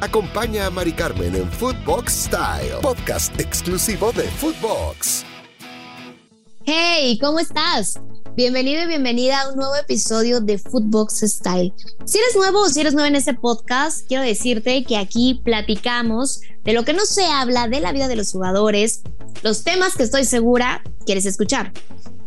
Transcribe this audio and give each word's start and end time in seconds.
Acompaña 0.00 0.66
a 0.66 0.70
Mari 0.70 0.92
Carmen 0.92 1.34
en 1.34 1.50
Footbox 1.50 2.12
Style, 2.26 2.76
podcast 2.82 3.38
exclusivo 3.40 4.12
de 4.12 4.22
Footbox. 4.22 5.24
Hey, 6.64 7.18
¿cómo 7.20 7.40
estás? 7.40 7.98
Bienvenido 8.36 8.84
y 8.84 8.86
bienvenida 8.86 9.40
a 9.40 9.50
un 9.50 9.56
nuevo 9.56 9.74
episodio 9.74 10.40
de 10.40 10.56
Footbox 10.56 11.22
Style. 11.22 11.74
Si 12.04 12.16
eres 12.16 12.36
nuevo 12.36 12.60
o 12.60 12.68
si 12.68 12.80
eres 12.80 12.94
nuevo 12.94 13.08
en 13.08 13.16
este 13.16 13.34
podcast, 13.34 14.06
quiero 14.06 14.22
decirte 14.22 14.84
que 14.84 14.96
aquí 14.96 15.40
platicamos 15.42 16.42
de 16.62 16.74
lo 16.74 16.84
que 16.84 16.92
no 16.92 17.04
se 17.04 17.24
habla 17.24 17.66
de 17.66 17.80
la 17.80 17.90
vida 17.90 18.06
de 18.06 18.14
los 18.14 18.30
jugadores, 18.30 19.02
los 19.42 19.64
temas 19.64 19.96
que 19.96 20.04
estoy 20.04 20.24
segura 20.24 20.84
quieres 21.06 21.26
escuchar. 21.26 21.72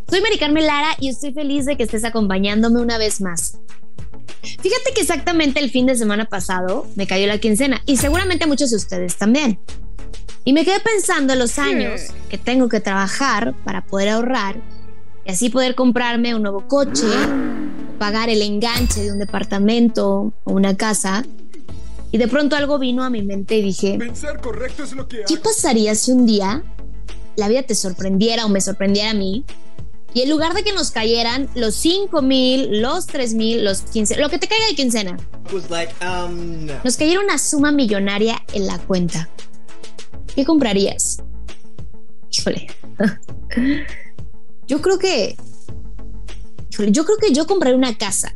Soy 0.10 0.20
Mari 0.20 0.38
Carmen 0.38 0.68
Lara 0.68 0.98
y 1.00 1.08
estoy 1.08 1.32
feliz 1.32 1.66
de 1.66 1.78
que 1.78 1.84
estés 1.84 2.04
acompañándome 2.04 2.82
una 2.82 2.98
vez 2.98 3.22
más. 3.22 3.61
Fíjate 4.42 4.94
que 4.96 5.02
exactamente 5.02 5.60
el 5.60 5.70
fin 5.70 5.86
de 5.86 5.96
semana 5.96 6.26
pasado 6.26 6.88
me 6.96 7.08
cayó 7.08 7.28
la 7.28 7.38
quincena 7.38 7.82
y 7.86 7.98
seguramente 7.98 8.48
muchos 8.48 8.72
de 8.72 8.78
ustedes 8.78 9.16
también. 9.18 9.60
Y 10.44 10.54
me 10.54 10.66
quedé 10.66 10.80
pensando 10.80 11.34
en 11.34 11.40
los 11.40 11.60
años 11.60 12.02
que 12.30 12.38
tengo 12.38 12.68
que 12.68 12.80
trabajar 12.80 13.54
para 13.64 13.86
poder 13.86 14.10
ahorrar 14.10 14.60
y 15.26 15.32
así 15.32 15.50
poder 15.50 15.76
comprarme 15.76 16.34
un 16.34 16.42
nuevo 16.42 16.68
coche, 16.68 17.06
pagar 18.00 18.30
el 18.30 18.42
enganche 18.42 19.04
de 19.04 19.12
un 19.12 19.20
departamento 19.20 20.34
o 20.44 20.52
una 20.52 20.76
casa. 20.76 21.24
Y 22.12 22.18
de 22.18 22.28
pronto 22.28 22.56
algo 22.56 22.80
vino 22.80 23.04
a 23.04 23.10
mi 23.10 23.22
mente 23.22 23.58
y 23.58 23.62
dije, 23.62 24.00
¿qué 25.28 25.38
pasaría 25.38 25.94
si 25.96 26.12
un 26.12 26.26
día 26.26 26.64
la 27.36 27.48
vida 27.48 27.64
te 27.64 27.76
sorprendiera 27.76 28.46
o 28.46 28.50
me 28.50 28.60
sorprendiera 28.60 29.12
a 29.12 29.14
mí 29.14 29.46
y 30.14 30.22
en 30.22 30.30
lugar 30.30 30.54
de 30.54 30.64
que 30.64 30.74
nos 30.74 30.92
cayeran 30.92 31.50
los 31.56 31.76
5 31.76 32.22
mil, 32.22 32.82
los 32.82 33.08
3 33.08 33.34
mil, 33.34 33.64
los 33.64 33.82
15, 33.82 34.18
lo 34.18 34.30
que 34.30 34.40
te 34.40 34.48
caiga 34.48 34.66
de 34.68 34.76
quincena, 34.76 35.18
um, 35.54 36.68
nos 36.84 36.98
cayera 36.98 37.22
una 37.22 37.38
suma 37.38 37.72
millonaria 37.72 38.42
en 38.54 38.68
la 38.68 38.78
cuenta. 38.80 39.30
¿Qué 40.36 40.46
comprarías? 40.46 41.22
Híjole. 42.30 42.68
Yo 44.68 44.82
creo 44.82 44.98
que. 44.98 45.36
Híjole, 46.72 46.92
yo 46.94 47.04
creo 47.04 47.18
que 47.18 47.34
yo 47.34 47.46
compraría 47.46 47.78
una 47.78 47.98
casa. 47.98 48.34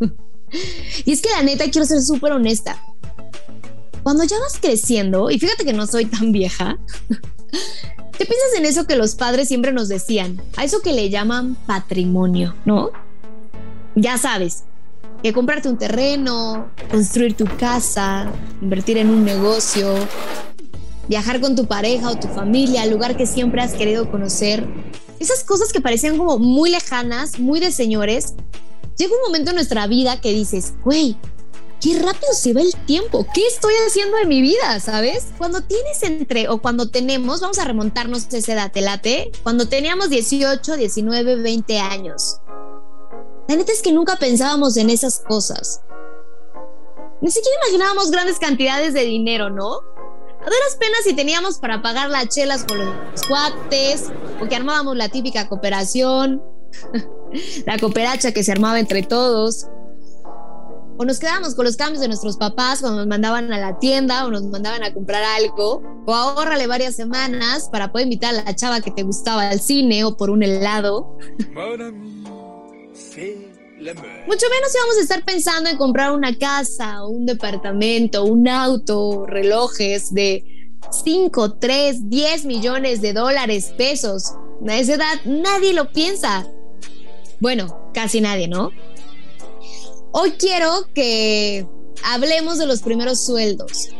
Y 1.04 1.12
es 1.12 1.20
que 1.20 1.28
la 1.28 1.42
neta 1.42 1.68
quiero 1.70 1.86
ser 1.86 2.00
súper 2.00 2.32
honesta. 2.32 2.80
Cuando 4.02 4.24
ya 4.24 4.38
vas 4.38 4.58
creciendo, 4.58 5.30
y 5.30 5.38
fíjate 5.38 5.64
que 5.64 5.74
no 5.74 5.86
soy 5.86 6.06
tan 6.06 6.32
vieja, 6.32 6.78
¿Qué 8.18 8.24
piensas 8.24 8.54
en 8.56 8.64
eso 8.64 8.86
que 8.86 8.96
los 8.96 9.14
padres 9.14 9.48
siempre 9.48 9.72
nos 9.72 9.88
decían? 9.88 10.40
A 10.56 10.64
eso 10.64 10.80
que 10.80 10.92
le 10.92 11.10
llaman 11.10 11.54
patrimonio, 11.66 12.54
¿no? 12.64 12.90
Ya 13.94 14.16
sabes, 14.16 14.64
que 15.22 15.34
comprarte 15.34 15.68
un 15.68 15.76
terreno, 15.76 16.70
construir 16.90 17.36
tu 17.36 17.44
casa, 17.58 18.30
invertir 18.62 18.96
en 18.96 19.10
un 19.10 19.24
negocio, 19.24 19.94
viajar 21.08 21.40
con 21.40 21.56
tu 21.56 21.66
pareja 21.66 22.10
o 22.10 22.18
tu 22.18 22.28
familia 22.28 22.82
al 22.82 22.90
lugar 22.90 23.16
que 23.18 23.26
siempre 23.26 23.60
has 23.60 23.74
querido 23.74 24.10
conocer. 24.10 24.66
Esas 25.20 25.44
cosas 25.44 25.72
que 25.72 25.80
parecían 25.82 26.16
como 26.16 26.38
muy 26.38 26.70
lejanas, 26.70 27.38
muy 27.38 27.60
de 27.60 27.70
señores. 27.70 28.34
Llega 28.96 29.14
un 29.14 29.22
momento 29.26 29.50
en 29.50 29.56
nuestra 29.56 29.86
vida 29.86 30.20
que 30.22 30.32
dices, 30.32 30.72
güey, 30.84 31.16
qué 31.80 31.98
rápido 31.98 32.32
se 32.32 32.52
va 32.52 32.60
el 32.60 32.74
tiempo. 32.86 33.26
¿Qué 33.34 33.46
estoy 33.46 33.74
haciendo 33.86 34.16
de 34.16 34.26
mi 34.26 34.40
vida? 34.40 34.80
¿Sabes? 34.80 35.28
Cuando 35.38 35.60
tienes 35.60 36.02
entre 36.02 36.48
o 36.48 36.58
cuando 36.58 36.90
tenemos, 36.90 37.40
vamos 37.40 37.58
a 37.58 37.64
remontarnos 37.64 38.26
a 38.32 38.36
esa 38.36 38.52
edad, 38.52 38.72
¿te 38.72 38.80
late? 38.80 39.30
Cuando 39.42 39.68
teníamos 39.68 40.10
18, 40.10 40.76
19, 40.76 41.36
20 41.36 41.78
años. 41.78 42.40
La 43.48 43.56
neta 43.56 43.72
es 43.72 43.82
que 43.82 43.92
nunca 43.92 44.16
pensábamos 44.16 44.76
en 44.76 44.90
esas 44.90 45.20
cosas. 45.20 45.82
Ni 47.20 47.30
siquiera 47.30 47.56
imaginábamos 47.64 48.10
grandes 48.10 48.38
cantidades 48.38 48.92
de 48.92 49.02
dinero, 49.04 49.50
¿no? 49.50 49.74
A 49.74 50.44
duras 50.44 50.76
penas 50.78 51.00
si 51.04 51.14
teníamos 51.14 51.58
para 51.58 51.82
pagar 51.82 52.10
las 52.10 52.28
chelas 52.28 52.64
con 52.64 52.78
los 52.78 53.22
cuates 53.26 54.04
o 54.40 54.48
que 54.48 54.56
armábamos 54.56 54.96
la 54.96 55.08
típica 55.08 55.48
cooperación, 55.48 56.42
la 57.66 57.78
cooperacha 57.78 58.32
que 58.32 58.44
se 58.44 58.52
armaba 58.52 58.78
entre 58.78 59.02
todos 59.02 59.66
o 60.98 61.04
nos 61.04 61.18
quedábamos 61.18 61.54
con 61.54 61.64
los 61.64 61.76
cambios 61.76 62.00
de 62.00 62.08
nuestros 62.08 62.36
papás 62.36 62.80
cuando 62.80 62.98
nos 62.98 63.06
mandaban 63.06 63.52
a 63.52 63.58
la 63.58 63.78
tienda 63.78 64.24
o 64.26 64.30
nos 64.30 64.42
mandaban 64.44 64.82
a 64.82 64.92
comprar 64.92 65.22
algo, 65.22 65.82
o 66.06 66.14
ahórrale 66.14 66.66
varias 66.66 66.96
semanas 66.96 67.68
para 67.70 67.92
poder 67.92 68.06
invitar 68.06 68.34
a 68.34 68.42
la 68.44 68.56
chava 68.56 68.80
que 68.80 68.90
te 68.90 69.02
gustaba 69.02 69.48
al 69.48 69.60
cine 69.60 70.04
o 70.04 70.16
por 70.16 70.30
un 70.30 70.42
helado. 70.42 71.18
Mucho 74.26 74.46
menos 74.50 74.74
íbamos 74.74 74.96
a 74.98 75.02
estar 75.02 75.24
pensando 75.24 75.70
en 75.70 75.76
comprar 75.76 76.12
una 76.12 76.36
casa, 76.36 77.04
un 77.06 77.26
departamento, 77.26 78.24
un 78.24 78.48
auto, 78.48 79.26
relojes 79.26 80.12
de 80.12 80.72
5, 81.04 81.58
3, 81.58 82.08
10 82.08 82.44
millones 82.46 83.00
de 83.02 83.12
dólares, 83.12 83.74
pesos. 83.76 84.32
A 84.66 84.76
esa 84.76 84.94
edad 84.94 85.14
nadie 85.24 85.72
lo 85.72 85.92
piensa. 85.92 86.46
Bueno, 87.38 87.90
casi 87.92 88.20
nadie, 88.20 88.48
¿no? 88.48 88.70
Hoy 90.18 90.30
quiero 90.30 90.70
que 90.94 91.68
hablemos 92.02 92.56
de 92.56 92.64
los 92.64 92.80
primeros 92.80 93.20
sueldos. 93.20 93.90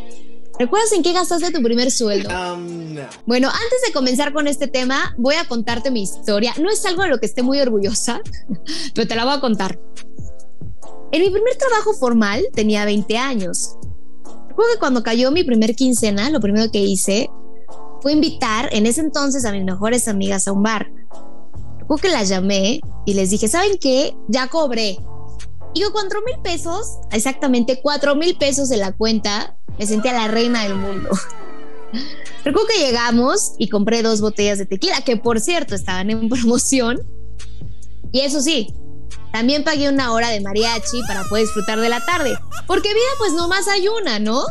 ¿Recuerdas 0.58 0.90
en 0.92 1.02
qué 1.02 1.12
gastaste 1.12 1.50
tu 1.52 1.62
primer 1.62 1.90
sueldo? 1.90 2.30
Um, 2.30 2.96
bueno, 3.26 3.48
antes 3.48 3.82
de 3.86 3.92
comenzar 3.92 4.32
con 4.32 4.46
este 4.46 4.66
tema, 4.66 5.14
voy 5.18 5.34
a 5.34 5.46
contarte 5.46 5.90
mi 5.90 6.02
historia. 6.02 6.54
No 6.58 6.70
es 6.70 6.86
algo 6.86 7.02
de 7.02 7.10
lo 7.10 7.18
que 7.18 7.26
esté 7.26 7.42
muy 7.42 7.60
orgullosa, 7.60 8.22
pero 8.94 9.06
te 9.06 9.14
la 9.14 9.26
voy 9.26 9.34
a 9.34 9.40
contar. 9.40 9.78
En 11.12 11.20
mi 11.20 11.28
primer 11.28 11.54
trabajo 11.58 11.92
formal 11.92 12.46
tenía 12.54 12.86
20 12.86 13.18
años. 13.18 13.76
Recuerdo 14.48 14.72
que 14.72 14.78
cuando 14.78 15.02
cayó 15.02 15.30
mi 15.32 15.44
primer 15.44 15.76
quincena, 15.76 16.30
lo 16.30 16.40
primero 16.40 16.70
que 16.72 16.78
hice 16.78 17.28
fue 18.00 18.12
invitar 18.12 18.70
en 18.72 18.86
ese 18.86 19.02
entonces 19.02 19.44
a 19.44 19.52
mis 19.52 19.64
mejores 19.64 20.08
amigas 20.08 20.48
a 20.48 20.52
un 20.52 20.62
bar. 20.62 20.90
Recuerdo 21.78 22.00
que 22.00 22.08
las 22.08 22.30
llamé 22.30 22.80
y 23.04 23.12
les 23.12 23.28
dije, 23.28 23.48
¿saben 23.48 23.76
qué? 23.78 24.16
Ya 24.28 24.48
cobré 24.48 24.96
con 25.84 25.92
cuatro 25.92 26.20
mil 26.22 26.40
pesos, 26.42 26.98
exactamente 27.12 27.80
cuatro 27.82 28.14
mil 28.16 28.36
pesos 28.36 28.70
en 28.70 28.80
la 28.80 28.92
cuenta, 28.92 29.56
me 29.78 29.86
sentía 29.86 30.12
la 30.12 30.28
reina 30.28 30.62
del 30.62 30.74
mundo. 30.74 31.10
Recuerdo 32.44 32.68
que 32.68 32.78
llegamos 32.78 33.52
y 33.58 33.68
compré 33.68 34.02
dos 34.02 34.20
botellas 34.20 34.58
de 34.58 34.66
tequila, 34.66 35.00
que 35.02 35.16
por 35.16 35.40
cierto 35.40 35.74
estaban 35.74 36.10
en 36.10 36.28
promoción. 36.28 37.00
Y 38.12 38.20
eso 38.20 38.40
sí, 38.40 38.74
también 39.32 39.64
pagué 39.64 39.88
una 39.88 40.12
hora 40.12 40.30
de 40.30 40.40
mariachi 40.40 41.02
para 41.06 41.24
poder 41.24 41.44
disfrutar 41.44 41.80
de 41.80 41.88
la 41.88 42.04
tarde. 42.04 42.38
Porque 42.66 42.88
vida 42.88 43.04
pues 43.18 43.32
no 43.32 43.48
más 43.48 43.68
hay 43.68 43.88
una, 43.88 44.18
¿no? 44.18 44.44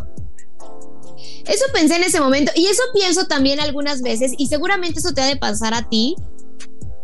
Eso 1.48 1.66
pensé 1.74 1.96
en 1.96 2.04
ese 2.04 2.20
momento 2.20 2.52
y 2.56 2.68
eso 2.68 2.82
pienso 2.94 3.28
también 3.28 3.60
algunas 3.60 4.02
veces 4.02 4.34
y 4.38 4.48
seguramente 4.48 5.00
eso 5.00 5.14
te 5.14 5.22
ha 5.22 5.28
de 5.28 5.38
pasar 5.38 5.74
a 5.74 5.88
ti 5.88 6.16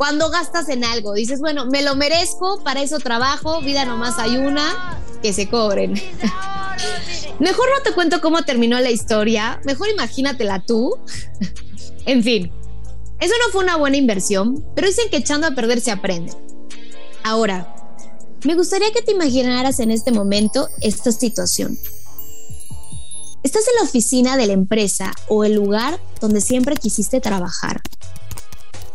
cuando 0.01 0.31
gastas 0.31 0.67
en 0.69 0.83
algo, 0.83 1.13
dices, 1.13 1.41
bueno, 1.41 1.67
me 1.67 1.83
lo 1.83 1.95
merezco, 1.95 2.59
para 2.63 2.81
eso 2.81 2.97
trabajo, 2.97 3.61
vida 3.61 3.85
nomás 3.85 4.17
hay 4.17 4.35
una, 4.35 4.99
que 5.21 5.31
se 5.31 5.47
cobren. 5.47 5.93
mejor 7.39 7.69
no 7.69 7.83
te 7.83 7.93
cuento 7.93 8.19
cómo 8.19 8.41
terminó 8.41 8.79
la 8.79 8.89
historia, 8.89 9.61
mejor 9.63 9.89
imagínatela 9.89 10.65
tú. 10.65 10.97
en 12.07 12.23
fin, 12.23 12.51
eso 13.19 13.33
no 13.45 13.51
fue 13.51 13.63
una 13.63 13.77
buena 13.77 13.95
inversión, 13.95 14.65
pero 14.73 14.87
dicen 14.87 15.07
que 15.11 15.17
echando 15.17 15.45
a 15.45 15.51
perder 15.51 15.79
se 15.81 15.91
aprende. 15.91 16.33
Ahora, 17.23 17.71
me 18.43 18.55
gustaría 18.55 18.91
que 18.91 19.03
te 19.03 19.11
imaginaras 19.11 19.79
en 19.79 19.91
este 19.91 20.11
momento 20.11 20.67
esta 20.81 21.11
situación. 21.11 21.77
Estás 23.43 23.67
en 23.67 23.75
la 23.75 23.83
oficina 23.83 24.35
de 24.35 24.47
la 24.47 24.53
empresa 24.53 25.13
o 25.27 25.43
el 25.43 25.53
lugar 25.53 25.99
donde 26.19 26.41
siempre 26.41 26.75
quisiste 26.75 27.21
trabajar 27.21 27.83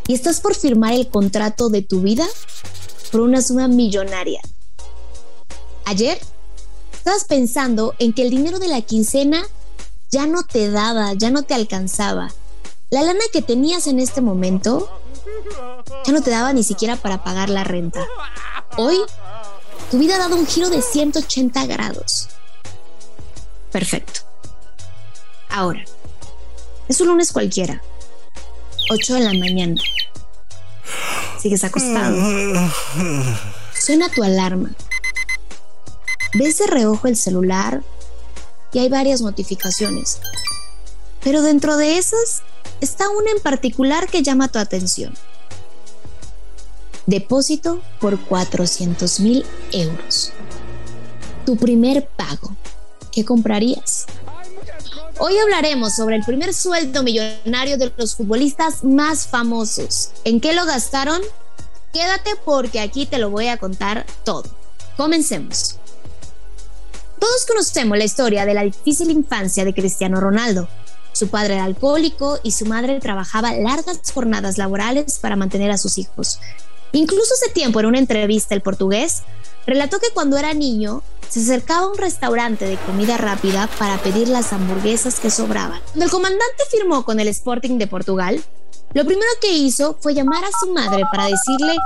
y 0.06 0.14
estás 0.14 0.40
por 0.40 0.54
firmar 0.54 0.92
el 0.94 1.08
contrato 1.08 1.68
de 1.68 1.82
tu 1.82 2.00
vida 2.00 2.26
por 3.10 3.20
una 3.20 3.42
suma 3.42 3.68
millonaria. 3.68 4.40
Ayer 5.84 6.18
estabas 6.92 7.24
pensando 7.24 7.94
en 7.98 8.12
que 8.12 8.22
el 8.22 8.30
dinero 8.30 8.58
de 8.58 8.68
la 8.68 8.82
quincena 8.82 9.42
ya 10.10 10.26
no 10.26 10.42
te 10.42 10.70
daba, 10.70 11.12
ya 11.14 11.30
no 11.30 11.42
te 11.42 11.54
alcanzaba. 11.54 12.32
La 12.90 13.02
lana 13.02 13.20
que 13.32 13.42
tenías 13.42 13.86
en 13.86 13.98
este 13.98 14.20
momento 14.20 14.88
ya 16.04 16.12
no 16.12 16.22
te 16.22 16.30
daba 16.30 16.52
ni 16.52 16.62
siquiera 16.62 16.96
para 16.96 17.22
pagar 17.24 17.50
la 17.50 17.64
renta. 17.64 18.06
Hoy, 18.76 18.98
tu 19.90 19.98
vida 19.98 20.16
ha 20.16 20.18
dado 20.18 20.36
un 20.36 20.46
giro 20.46 20.70
de 20.70 20.82
180 20.82 21.66
grados. 21.66 22.28
Perfecto. 23.72 24.20
Ahora, 25.48 25.84
es 26.88 27.00
un 27.00 27.08
lunes 27.08 27.32
cualquiera. 27.32 27.82
8 28.90 29.14
de 29.14 29.20
la 29.20 29.32
mañana. 29.34 29.80
Sigues 31.46 31.62
acostado. 31.62 32.16
Suena 33.78 34.08
tu 34.08 34.24
alarma. 34.24 34.72
Ves 36.34 36.58
de 36.58 36.66
reojo 36.66 37.06
el 37.06 37.16
celular 37.16 37.84
y 38.72 38.80
hay 38.80 38.88
varias 38.88 39.20
notificaciones. 39.20 40.18
Pero 41.22 41.42
dentro 41.42 41.76
de 41.76 41.98
esas 41.98 42.42
está 42.80 43.08
una 43.10 43.30
en 43.30 43.40
particular 43.40 44.08
que 44.08 44.24
llama 44.24 44.48
tu 44.48 44.58
atención. 44.58 45.14
Depósito 47.06 47.80
por 48.00 48.18
400 48.18 49.20
mil 49.20 49.46
euros. 49.70 50.32
Tu 51.44 51.56
primer 51.56 52.08
pago. 52.08 52.56
¿Qué 53.12 53.24
comprarías? 53.24 53.95
Hoy 55.18 55.38
hablaremos 55.38 55.96
sobre 55.96 56.16
el 56.16 56.24
primer 56.24 56.52
sueldo 56.52 57.02
millonario 57.02 57.78
de 57.78 57.90
los 57.96 58.16
futbolistas 58.16 58.84
más 58.84 59.26
famosos. 59.26 60.10
¿En 60.24 60.42
qué 60.42 60.52
lo 60.52 60.66
gastaron? 60.66 61.22
Quédate 61.94 62.32
porque 62.44 62.80
aquí 62.80 63.06
te 63.06 63.16
lo 63.16 63.30
voy 63.30 63.48
a 63.48 63.56
contar 63.56 64.04
todo. 64.24 64.44
Comencemos. 64.98 65.78
Todos 67.18 67.46
conocemos 67.46 67.96
la 67.96 68.04
historia 68.04 68.44
de 68.44 68.52
la 68.52 68.62
difícil 68.64 69.10
infancia 69.10 69.64
de 69.64 69.72
Cristiano 69.72 70.20
Ronaldo. 70.20 70.68
Su 71.12 71.28
padre 71.28 71.54
era 71.54 71.64
alcohólico 71.64 72.38
y 72.42 72.50
su 72.50 72.66
madre 72.66 73.00
trabajaba 73.00 73.54
largas 73.54 74.12
jornadas 74.12 74.58
laborales 74.58 75.18
para 75.18 75.34
mantener 75.34 75.70
a 75.70 75.78
sus 75.78 75.96
hijos. 75.96 76.40
Incluso 76.92 77.34
hace 77.34 77.52
tiempo 77.52 77.80
en 77.80 77.86
una 77.86 77.98
entrevista 77.98 78.54
el 78.54 78.62
portugués 78.62 79.22
relató 79.66 79.98
que 79.98 80.10
cuando 80.14 80.36
era 80.36 80.54
niño 80.54 81.02
se 81.28 81.40
acercaba 81.40 81.86
a 81.86 81.88
un 81.88 81.98
restaurante 81.98 82.66
de 82.66 82.76
comida 82.78 83.16
rápida 83.16 83.68
para 83.78 83.98
pedir 83.98 84.28
las 84.28 84.52
hamburguesas 84.52 85.18
que 85.20 85.30
sobraban. 85.30 85.80
Cuando 85.86 86.04
el 86.04 86.10
comandante 86.10 86.64
firmó 86.70 87.04
con 87.04 87.20
el 87.20 87.28
Sporting 87.28 87.78
de 87.78 87.86
Portugal, 87.86 88.42
lo 88.94 89.04
primero 89.04 89.28
que 89.40 89.52
hizo 89.52 89.98
fue 90.00 90.14
llamar 90.14 90.44
a 90.44 90.50
su 90.58 90.72
madre 90.72 91.02
para 91.10 91.24
decirle 91.26 91.76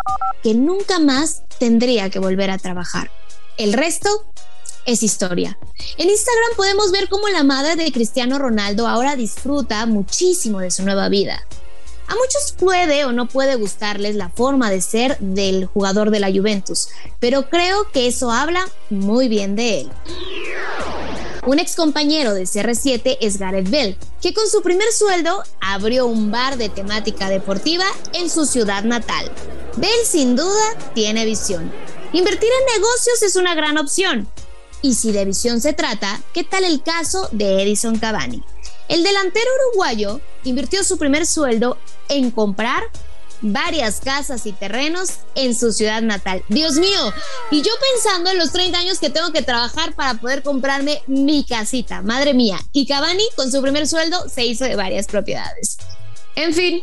que 0.42 0.54
nunca 0.54 0.98
más 0.98 1.42
tendría 1.58 2.10
que 2.10 2.18
volver 2.18 2.50
a 2.50 2.58
trabajar. 2.58 3.10
El 3.56 3.72
resto 3.72 4.26
es 4.86 5.02
historia. 5.02 5.58
En 5.98 6.08
Instagram 6.08 6.56
podemos 6.56 6.90
ver 6.90 7.08
cómo 7.08 7.28
la 7.28 7.42
madre 7.42 7.76
de 7.76 7.92
Cristiano 7.92 8.38
Ronaldo 8.38 8.86
ahora 8.86 9.16
disfruta 9.16 9.84
muchísimo 9.86 10.60
de 10.60 10.70
su 10.70 10.82
nueva 10.84 11.08
vida. 11.08 11.46
A 12.10 12.16
muchos 12.16 12.52
puede 12.58 13.04
o 13.04 13.12
no 13.12 13.28
puede 13.28 13.54
gustarles 13.54 14.16
la 14.16 14.30
forma 14.30 14.68
de 14.68 14.80
ser 14.80 15.16
del 15.20 15.66
jugador 15.66 16.10
de 16.10 16.18
la 16.18 16.28
Juventus, 16.28 16.88
pero 17.20 17.48
creo 17.48 17.88
que 17.92 18.08
eso 18.08 18.32
habla 18.32 18.68
muy 18.90 19.28
bien 19.28 19.54
de 19.54 19.82
él. 19.82 19.90
Un 21.46 21.60
ex 21.60 21.76
compañero 21.76 22.34
de 22.34 22.42
CR7 22.42 23.16
es 23.20 23.38
Gareth 23.38 23.70
Bell, 23.70 23.96
que 24.20 24.34
con 24.34 24.48
su 24.48 24.60
primer 24.60 24.90
sueldo 24.90 25.44
abrió 25.60 26.06
un 26.06 26.32
bar 26.32 26.56
de 26.56 26.68
temática 26.68 27.28
deportiva 27.28 27.86
en 28.12 28.28
su 28.28 28.44
ciudad 28.44 28.82
natal. 28.82 29.30
Bell 29.76 30.04
sin 30.04 30.34
duda 30.34 30.76
tiene 30.94 31.24
visión. 31.24 31.72
Invertir 32.12 32.50
en 32.58 32.74
negocios 32.74 33.22
es 33.22 33.36
una 33.36 33.54
gran 33.54 33.78
opción. 33.78 34.28
Y 34.82 34.94
si 34.94 35.12
de 35.12 35.26
visión 35.26 35.60
se 35.60 35.74
trata, 35.74 36.20
¿qué 36.34 36.42
tal 36.42 36.64
el 36.64 36.82
caso 36.82 37.28
de 37.30 37.62
Edison 37.62 37.98
Cavani? 37.98 38.42
El 38.88 39.04
delantero 39.04 39.48
uruguayo 39.68 40.20
invirtió 40.44 40.84
su 40.84 40.98
primer 40.98 41.26
sueldo 41.26 41.78
en 42.08 42.30
comprar 42.30 42.82
varias 43.42 44.00
casas 44.00 44.46
y 44.46 44.52
terrenos 44.52 45.20
en 45.34 45.54
su 45.54 45.72
ciudad 45.72 46.02
natal. 46.02 46.42
Dios 46.48 46.74
mío, 46.74 47.12
y 47.50 47.62
yo 47.62 47.72
pensando 47.94 48.30
en 48.30 48.38
los 48.38 48.52
30 48.52 48.78
años 48.78 48.98
que 48.98 49.10
tengo 49.10 49.32
que 49.32 49.42
trabajar 49.42 49.94
para 49.94 50.14
poder 50.14 50.42
comprarme 50.42 51.02
mi 51.06 51.44
casita, 51.44 52.02
madre 52.02 52.34
mía. 52.34 52.58
Y 52.72 52.86
Cavani, 52.86 53.24
con 53.36 53.50
su 53.50 53.62
primer 53.62 53.88
sueldo, 53.88 54.28
se 54.28 54.44
hizo 54.44 54.64
de 54.64 54.76
varias 54.76 55.06
propiedades. 55.06 55.78
En 56.36 56.54
fin, 56.54 56.82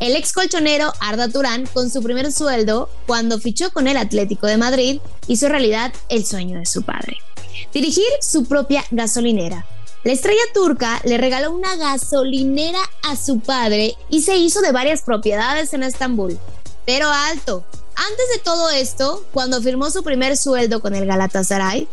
el 0.00 0.16
ex 0.16 0.32
colchonero 0.32 0.92
Arda 1.00 1.28
Turán, 1.28 1.66
con 1.66 1.90
su 1.90 2.02
primer 2.02 2.32
sueldo, 2.32 2.88
cuando 3.06 3.38
fichó 3.38 3.70
con 3.70 3.88
el 3.88 3.96
Atlético 3.96 4.46
de 4.46 4.56
Madrid, 4.56 5.00
hizo 5.26 5.48
realidad 5.48 5.92
el 6.08 6.24
sueño 6.24 6.58
de 6.58 6.66
su 6.66 6.82
padre. 6.82 7.18
Dirigir 7.72 8.08
su 8.20 8.46
propia 8.46 8.84
gasolinera 8.90 9.66
la 10.04 10.12
estrella 10.12 10.42
turca 10.54 11.00
le 11.04 11.18
regaló 11.18 11.50
una 11.52 11.76
gasolinera 11.76 12.80
a 13.02 13.16
su 13.16 13.40
padre 13.40 13.96
y 14.08 14.22
se 14.22 14.36
hizo 14.36 14.60
de 14.60 14.72
varias 14.72 15.02
propiedades 15.02 15.74
en 15.74 15.82
Estambul. 15.82 16.38
Pero 16.86 17.08
alto, 17.10 17.64
antes 17.96 18.28
de 18.32 18.38
todo 18.38 18.70
esto, 18.70 19.24
cuando 19.32 19.60
firmó 19.60 19.90
su 19.90 20.04
primer 20.04 20.36
sueldo 20.36 20.80
con 20.80 20.94
el 20.94 21.04
Galatasaray, 21.04 21.88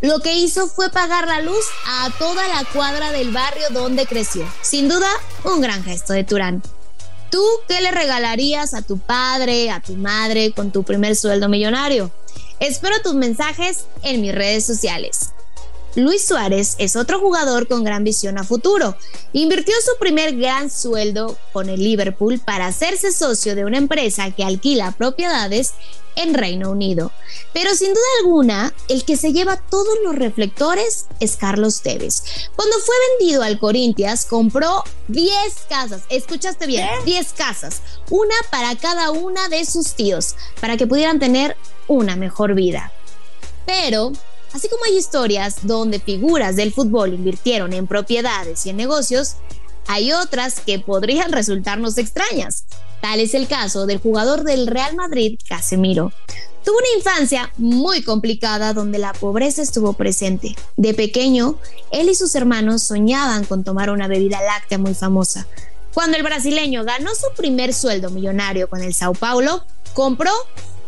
lo 0.00 0.18
que 0.18 0.36
hizo 0.36 0.66
fue 0.66 0.90
pagar 0.90 1.28
la 1.28 1.40
luz 1.40 1.64
a 1.86 2.10
toda 2.18 2.46
la 2.48 2.64
cuadra 2.64 3.12
del 3.12 3.30
barrio 3.30 3.68
donde 3.70 4.06
creció. 4.06 4.44
Sin 4.60 4.88
duda, 4.88 5.08
un 5.44 5.60
gran 5.60 5.84
gesto 5.84 6.12
de 6.12 6.24
Turán. 6.24 6.62
¿Tú 7.30 7.42
qué 7.68 7.80
le 7.80 7.92
regalarías 7.92 8.74
a 8.74 8.82
tu 8.82 8.98
padre, 8.98 9.70
a 9.70 9.80
tu 9.80 9.94
madre 9.94 10.52
con 10.52 10.72
tu 10.72 10.82
primer 10.82 11.16
sueldo 11.16 11.48
millonario? 11.48 12.10
Espero 12.60 13.00
tus 13.02 13.14
mensajes 13.14 13.84
en 14.02 14.20
mis 14.20 14.34
redes 14.34 14.66
sociales. 14.66 15.30
Luis 15.96 16.26
Suárez 16.26 16.76
es 16.78 16.94
otro 16.94 17.18
jugador 17.18 17.68
con 17.68 17.82
gran 17.82 18.04
visión 18.04 18.36
a 18.36 18.44
futuro. 18.44 18.96
Invirtió 19.32 19.74
su 19.82 19.98
primer 19.98 20.36
gran 20.36 20.70
sueldo 20.70 21.38
con 21.54 21.70
el 21.70 21.82
Liverpool 21.82 22.38
para 22.38 22.66
hacerse 22.66 23.12
socio 23.12 23.54
de 23.54 23.64
una 23.64 23.78
empresa 23.78 24.30
que 24.30 24.44
alquila 24.44 24.92
propiedades 24.92 25.72
en 26.14 26.34
Reino 26.34 26.70
Unido. 26.70 27.12
Pero 27.54 27.74
sin 27.74 27.94
duda 27.94 28.04
alguna, 28.20 28.74
el 28.88 29.06
que 29.06 29.16
se 29.16 29.32
lleva 29.32 29.56
todos 29.56 29.96
los 30.04 30.14
reflectores 30.14 31.06
es 31.18 31.36
Carlos 31.36 31.80
Tevez. 31.80 32.22
Cuando 32.56 32.78
fue 32.78 32.94
vendido 33.18 33.42
al 33.42 33.58
Corinthians, 33.58 34.26
compró 34.26 34.84
10 35.08 35.32
casas. 35.66 36.02
Escuchaste 36.10 36.66
bien, 36.66 36.86
10 37.06 37.32
casas. 37.32 37.80
Una 38.10 38.34
para 38.50 38.76
cada 38.76 39.12
una 39.12 39.48
de 39.48 39.64
sus 39.64 39.94
tíos, 39.94 40.34
para 40.60 40.76
que 40.76 40.86
pudieran 40.86 41.18
tener 41.18 41.56
una 41.88 42.16
mejor 42.16 42.54
vida. 42.54 42.92
Pero 43.64 44.12
Así 44.56 44.70
como 44.70 44.86
hay 44.86 44.96
historias 44.96 45.56
donde 45.64 46.00
figuras 46.00 46.56
del 46.56 46.72
fútbol 46.72 47.12
invirtieron 47.12 47.74
en 47.74 47.86
propiedades 47.86 48.64
y 48.64 48.70
en 48.70 48.78
negocios, 48.78 49.34
hay 49.86 50.14
otras 50.14 50.60
que 50.60 50.78
podrían 50.78 51.30
resultarnos 51.30 51.98
extrañas. 51.98 52.64
Tal 53.02 53.20
es 53.20 53.34
el 53.34 53.48
caso 53.48 53.84
del 53.84 53.98
jugador 53.98 54.44
del 54.44 54.66
Real 54.66 54.96
Madrid, 54.96 55.38
Casemiro. 55.46 56.10
Tuvo 56.64 56.78
una 56.78 56.96
infancia 56.96 57.52
muy 57.58 58.02
complicada 58.02 58.72
donde 58.72 58.98
la 58.98 59.12
pobreza 59.12 59.60
estuvo 59.60 59.92
presente. 59.92 60.56
De 60.78 60.94
pequeño, 60.94 61.58
él 61.90 62.08
y 62.08 62.14
sus 62.14 62.34
hermanos 62.34 62.82
soñaban 62.82 63.44
con 63.44 63.62
tomar 63.62 63.90
una 63.90 64.08
bebida 64.08 64.40
láctea 64.40 64.78
muy 64.78 64.94
famosa. 64.94 65.46
Cuando 65.92 66.16
el 66.16 66.22
brasileño 66.22 66.82
ganó 66.82 67.14
su 67.14 67.26
primer 67.36 67.74
sueldo 67.74 68.08
millonario 68.08 68.70
con 68.70 68.82
el 68.82 68.94
Sao 68.94 69.12
Paulo, 69.12 69.66
compró 69.92 70.32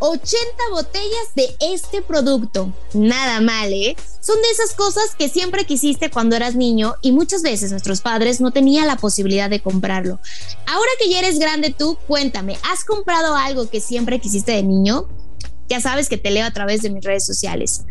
80 0.00 0.41
botellas 0.71 1.35
de 1.35 1.55
este 1.61 2.03
producto. 2.03 2.73
Nada 2.95 3.41
mal, 3.41 3.73
¿eh? 3.73 3.97
Son 4.21 4.37
de 4.37 4.50
esas 4.50 4.75
cosas 4.75 5.15
que 5.17 5.29
siempre 5.29 5.65
quisiste 5.65 6.11
cuando 6.11 6.37
eras 6.37 6.55
niño 6.55 6.95
y 7.03 7.12
muchas 7.12 7.43
veces 7.43 7.71
nuestros 7.71 8.00
padres 8.00 8.41
no 8.41 8.50
tenían 8.50 8.87
la 8.87 8.97
posibilidad 8.97 9.50
de 9.50 9.61
comprarlo. 9.61 10.21
Ahora 10.67 10.91
que 11.00 11.11
ya 11.11 11.21
eres 11.21 11.39
grande 11.39 11.75
tú, 11.77 11.99
cuéntame, 12.06 12.59
¿has 12.71 12.85
comprado 12.85 13.35
algo 13.35 13.69
que 13.69 13.81
siempre 13.81 14.21
quisiste 14.21 14.53
de 14.53 14.62
niño? 14.62 15.09
Ya 15.69 15.81
sabes 15.81 16.09
que 16.09 16.19
te 16.19 16.31
leo 16.31 16.47
a 16.47 16.53
través 16.53 16.83
de 16.83 16.91
mis 16.91 17.05
redes 17.05 17.27
sociales. 17.27 17.85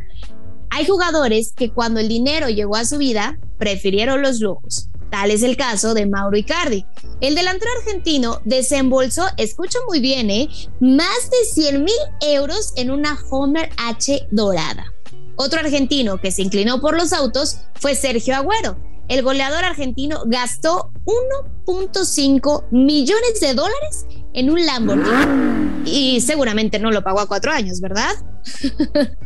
Hay 0.69 0.85
jugadores 0.85 1.53
que 1.53 1.71
cuando 1.71 1.99
el 1.99 2.07
dinero 2.07 2.49
llegó 2.49 2.75
a 2.75 2.85
su 2.85 2.97
vida, 2.97 3.39
prefirieron 3.57 4.21
los 4.21 4.39
lujos. 4.39 4.89
Tal 5.09 5.31
es 5.31 5.43
el 5.43 5.55
caso 5.55 5.93
de 5.93 6.05
Mauro 6.05 6.37
Icardi. 6.37 6.85
El 7.21 7.35
delantero 7.35 7.71
argentino 7.79 8.41
desembolsó, 8.45 9.25
escucha 9.37 9.79
muy 9.87 9.99
bien, 9.99 10.29
¿eh? 10.29 10.49
más 10.79 11.29
de 11.31 11.61
100 11.61 11.83
mil 11.83 11.93
euros 12.21 12.73
en 12.75 12.91
una 12.91 13.17
Homer 13.29 13.69
H 13.77 14.27
dorada. 14.31 14.93
Otro 15.35 15.59
argentino 15.59 16.19
que 16.19 16.31
se 16.31 16.41
inclinó 16.41 16.81
por 16.81 16.97
los 16.97 17.13
autos 17.13 17.59
fue 17.75 17.95
Sergio 17.95 18.35
Agüero. 18.35 18.77
El 19.07 19.21
goleador 19.21 19.63
argentino 19.63 20.23
gastó 20.25 20.91
1.5 21.05 22.65
millones 22.71 23.39
de 23.39 23.53
dólares 23.53 24.05
en 24.33 24.49
un 24.49 24.65
Lamborghini. 24.65 25.83
Y 25.85 26.21
seguramente 26.21 26.79
no 26.79 26.91
lo 26.91 27.03
pagó 27.03 27.21
a 27.21 27.27
cuatro 27.27 27.51
años, 27.51 27.79
¿verdad? 27.79 28.13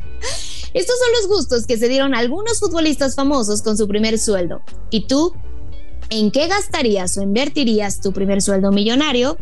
Estos 0.74 1.00
son 1.00 1.12
los 1.20 1.28
gustos 1.28 1.66
que 1.66 1.78
se 1.78 1.90
dieron 1.90 2.14
algunos 2.14 2.60
futbolistas 2.60 3.16
famosos 3.16 3.62
con 3.62 3.78
su 3.78 3.88
primer 3.88 4.20
sueldo. 4.20 4.62
¿Y 4.90 5.08
tú 5.08 5.34
¿En 6.14 6.30
qué 6.30 6.50
gastarías 6.50 7.18
o 7.18 7.22
invertirías 7.22 8.02
tu 8.02 8.12
primer 8.12 8.42
sueldo 8.42 8.70
millonario? 8.74 9.38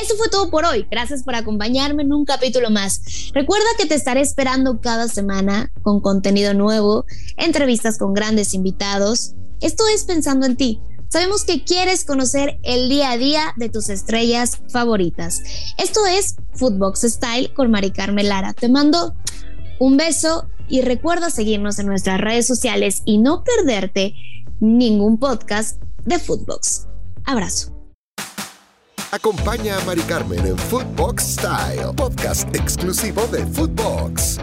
Eso 0.00 0.14
fue 0.16 0.28
todo 0.28 0.48
por 0.48 0.64
hoy. 0.64 0.86
Gracias 0.88 1.24
por 1.24 1.34
acompañarme 1.34 2.04
en 2.04 2.12
un 2.12 2.24
capítulo 2.24 2.70
más. 2.70 3.02
Recuerda 3.34 3.66
que 3.76 3.86
te 3.86 3.96
estaré 3.96 4.20
esperando 4.20 4.80
cada 4.80 5.08
semana 5.08 5.72
con 5.82 6.00
contenido 6.00 6.54
nuevo, 6.54 7.06
entrevistas 7.36 7.98
con 7.98 8.14
grandes 8.14 8.54
invitados. 8.54 9.34
Esto 9.60 9.82
es 9.92 10.04
pensando 10.04 10.46
en 10.46 10.56
ti. 10.56 10.80
Sabemos 11.08 11.42
que 11.42 11.64
quieres 11.64 12.04
conocer 12.04 12.60
el 12.62 12.88
día 12.88 13.10
a 13.10 13.18
día 13.18 13.52
de 13.56 13.68
tus 13.68 13.88
estrellas 13.88 14.60
favoritas. 14.70 15.42
Esto 15.76 16.06
es 16.06 16.36
Footbox 16.52 17.00
Style 17.00 17.52
con 17.52 17.72
Mari 17.72 17.90
Carmen 17.90 18.28
Lara. 18.28 18.52
Te 18.52 18.68
mando 18.68 19.16
un 19.80 19.96
beso 19.96 20.46
y 20.68 20.82
recuerda 20.82 21.30
seguirnos 21.30 21.80
en 21.80 21.86
nuestras 21.86 22.20
redes 22.20 22.46
sociales 22.46 23.02
y 23.04 23.18
no 23.18 23.42
perderte 23.42 24.14
ningún 24.60 25.18
podcast 25.18 25.82
de 26.04 26.18
Footbox. 26.18 26.86
Abrazo. 27.24 27.72
Acompaña 29.12 29.78
a 29.78 29.84
Mari 29.84 30.02
Carmen 30.02 30.44
en 30.44 30.58
Footbox 30.58 31.22
Style, 31.34 31.92
podcast 31.96 32.52
exclusivo 32.56 33.26
de 33.28 33.46
Footbox. 33.46 34.40